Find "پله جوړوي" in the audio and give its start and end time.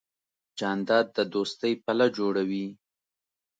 1.85-2.67